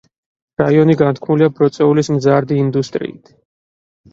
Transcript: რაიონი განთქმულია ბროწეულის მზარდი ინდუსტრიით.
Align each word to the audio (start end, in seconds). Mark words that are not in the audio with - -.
რაიონი 0.61 0.95
განთქმულია 1.01 1.49
ბროწეულის 1.59 2.09
მზარდი 2.15 2.59
ინდუსტრიით. 2.63 3.35